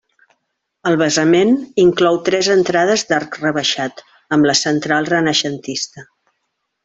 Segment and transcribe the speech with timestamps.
[0.91, 1.51] El basament
[1.83, 4.03] inclou tres entrades d'arc rebaixat,
[4.37, 6.07] amb la central renaixentista.